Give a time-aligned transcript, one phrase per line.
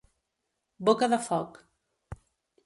[0.89, 1.61] Boca de foc.